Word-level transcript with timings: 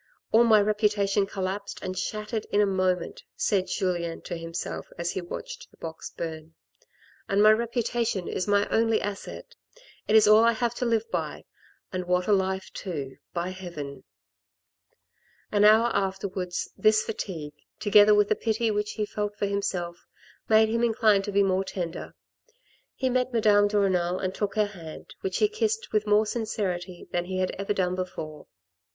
"All 0.31 0.43
my 0.43 0.59
reputation 0.59 1.27
collapsed 1.27 1.77
and 1.83 1.95
shattered 1.95 2.45
in 2.51 2.59
a 2.59 2.65
moment," 2.65 3.21
said 3.35 3.67
Julien 3.67 4.21
to 4.23 4.35
himself 4.35 4.87
as 4.97 5.11
he 5.11 5.21
watched 5.21 5.69
the 5.69 5.77
box 5.77 6.09
burn, 6.09 6.55
"and 7.29 7.43
my 7.43 7.51
reputation 7.51 8.27
is 8.27 8.47
my 8.47 8.67
only 8.69 8.99
asset. 8.99 9.53
It 10.07 10.15
is 10.15 10.27
all 10.27 10.43
I 10.43 10.53
have 10.53 10.73
to 10.77 10.85
live 10.85 11.11
by— 11.11 11.45
and 11.93 12.05
what 12.07 12.25
a 12.25 12.31
life 12.33 12.71
to, 12.81 13.17
by 13.35 13.49
heaven!" 13.49 14.03
An 15.51 15.63
hour 15.63 15.91
afterwards, 15.93 16.67
this 16.75 17.03
fatigue, 17.03 17.53
togother 17.79 18.15
with 18.15 18.29
the 18.29 18.35
pity 18.35 18.71
which 18.71 18.93
he 18.93 19.05
felt 19.05 19.35
for 19.37 19.45
himself 19.45 20.07
made 20.49 20.69
him 20.69 20.83
inclined 20.83 21.25
to 21.25 21.31
be 21.31 21.43
more 21.43 21.63
tender. 21.63 22.15
He 22.95 23.11
met 23.11 23.33
Madame 23.33 23.67
de 23.67 23.77
Renal 23.77 24.17
and 24.17 24.33
took 24.33 24.55
her 24.55 24.65
hand, 24.65 25.13
which 25.21 25.37
he 25.37 25.47
kissed 25.47 25.93
with 25.93 26.07
more 26.07 26.25
sincerity 26.25 27.07
than 27.11 27.25
he 27.25 27.37
had 27.37 27.51
ever 27.51 27.71
done 27.75 27.93
before. 27.93 28.47